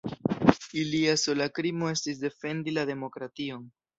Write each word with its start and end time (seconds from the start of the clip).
Ilia 0.83 1.13
sola 1.25 1.47
krimo 1.59 1.91
estis 1.97 2.21
defendi 2.23 2.75
la 2.79 2.89
demokration. 2.95 3.71